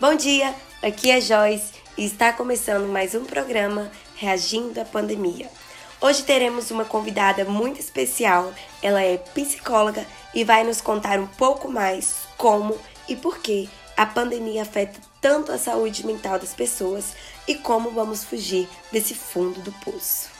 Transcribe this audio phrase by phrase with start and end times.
[0.00, 5.50] Bom dia, aqui é Joyce e está começando mais um programa Reagindo à Pandemia.
[6.00, 8.54] Hoje teremos uma convidada muito especial.
[8.80, 12.78] Ela é psicóloga e vai nos contar um pouco mais como
[13.08, 17.16] e por que a pandemia afeta tanto a saúde mental das pessoas
[17.48, 20.37] e como vamos fugir desse fundo do poço.